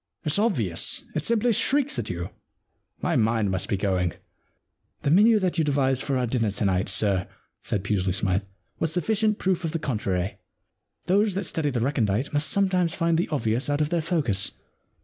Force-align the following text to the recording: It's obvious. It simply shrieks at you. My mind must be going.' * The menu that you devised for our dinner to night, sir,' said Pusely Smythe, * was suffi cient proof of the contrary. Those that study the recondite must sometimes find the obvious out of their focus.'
It's 0.25 0.39
obvious. 0.39 1.03
It 1.13 1.23
simply 1.23 1.53
shrieks 1.53 1.99
at 1.99 2.09
you. 2.09 2.31
My 3.03 3.15
mind 3.15 3.51
must 3.51 3.69
be 3.69 3.77
going.' 3.77 4.13
* 4.57 5.01
The 5.03 5.11
menu 5.11 5.37
that 5.37 5.59
you 5.59 5.63
devised 5.63 6.01
for 6.01 6.17
our 6.17 6.25
dinner 6.25 6.49
to 6.49 6.65
night, 6.65 6.89
sir,' 6.89 7.27
said 7.61 7.83
Pusely 7.83 8.11
Smythe, 8.11 8.41
* 8.63 8.79
was 8.79 8.91
suffi 8.95 9.11
cient 9.13 9.37
proof 9.37 9.63
of 9.63 9.73
the 9.73 9.77
contrary. 9.77 10.37
Those 11.05 11.35
that 11.35 11.43
study 11.43 11.69
the 11.69 11.81
recondite 11.81 12.33
must 12.33 12.49
sometimes 12.49 12.95
find 12.95 13.15
the 13.15 13.29
obvious 13.29 13.69
out 13.69 13.79
of 13.79 13.89
their 13.89 14.01
focus.' 14.01 14.53